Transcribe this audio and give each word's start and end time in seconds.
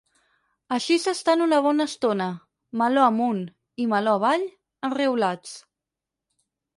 Així 0.75 0.95
s'estan 1.01 1.41
una 1.47 1.57
bona 1.65 1.85
estona, 1.89 2.29
meló 2.81 3.03
amunt 3.09 3.43
i 3.83 3.87
meló 3.93 4.15
avall, 4.21 4.47
enriolats. 4.89 5.53